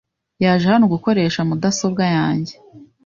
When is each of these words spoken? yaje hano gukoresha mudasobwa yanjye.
yaje 0.43 0.65
hano 0.73 0.85
gukoresha 0.93 1.39
mudasobwa 1.49 2.03
yanjye. 2.15 2.53